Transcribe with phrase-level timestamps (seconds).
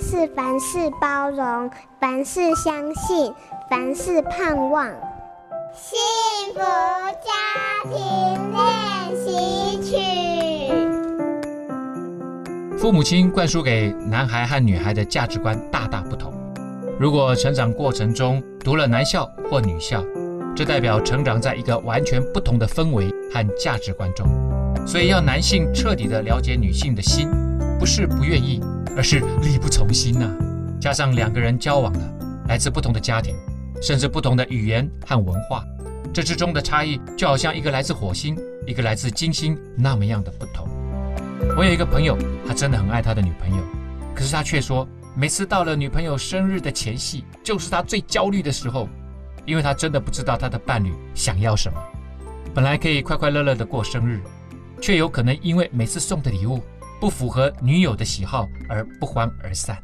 [0.00, 3.32] 是凡事包容，凡事相信，
[3.70, 4.86] 凡事盼望。
[5.74, 5.98] 幸
[6.54, 7.32] 福家
[7.84, 7.92] 庭
[8.52, 9.96] 练习曲。
[12.78, 16.32] 父母亲灌输给男孩和女孩的价值观大大不同。
[16.98, 20.02] 如果成长过程中读了男校或女校，
[20.54, 24.26] 这代表成长在一个完全不同的氛围和价值观中。
[24.86, 27.28] 所以，要男性彻底的了解女性的心，
[27.78, 28.60] 不是不愿意，
[28.96, 30.28] 而是力不从心呐、
[30.80, 32.14] 加上两个人交往了，
[32.48, 33.34] 来自不同的家庭，
[33.82, 35.64] 甚至不同的语言和文化，
[36.12, 38.36] 这之中的差异就好像一个来自火星，
[38.66, 40.66] 一个来自金星那么样的不同。
[41.56, 43.62] 我有一个朋友，他真的很爱他的女朋友，
[44.14, 48.88] 可是他却说，每次到了女朋友生日的前夕，就是他最焦虑的时候，
[49.44, 51.78] 因为他真的不知道他的伴侣想要什么。
[52.54, 54.20] 本来可以快快乐乐的过生日。
[54.78, 56.60] 却有可能因为每次送的礼物
[57.00, 59.76] 不符合女友的喜好而不欢而散。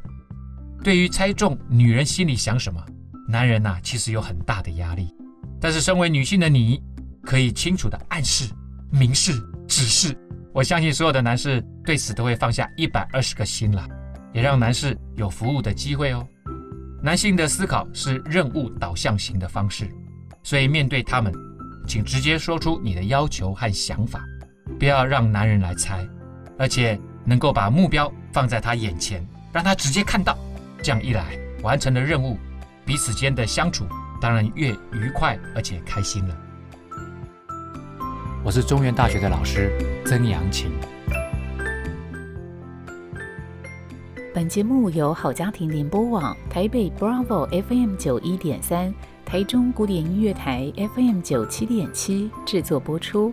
[0.82, 2.84] 对于猜中女人心里想什么，
[3.28, 5.14] 男人呐其实有很大的压力。
[5.60, 6.83] 但是身为女性的你，
[7.22, 8.52] 可以清楚的暗示、
[8.90, 9.33] 明示、
[9.68, 10.16] 指示。
[10.52, 13.86] 我相信所有的男士对此都会放下一百二十个心了，
[14.34, 16.27] 也让男士有服务的机会哦。
[17.02, 19.88] 男性的思考是任务导向型的方式，
[20.42, 21.33] 所以面对他们，
[21.86, 24.20] 请直接说出你的要求和想法。
[24.78, 26.06] 不要让男人来猜，
[26.58, 30.36] 而且能够把目标放在他眼前，让他直接看到。
[30.83, 32.36] 这样一来，完成了任务，
[32.84, 33.84] 彼此间的相处
[34.20, 36.36] 当然越愉快而且开心了。
[38.45, 39.70] 我是中原大学的老师
[40.05, 40.70] 曾阳晴。
[44.34, 48.92] 本节目由好家庭联播网、台北 Bravo FM 九一点三、
[49.25, 53.33] 台中古典音乐台 FM 九七点七制作播出。